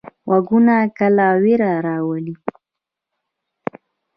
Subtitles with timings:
[0.29, 2.35] غږونه کله ویره راولي.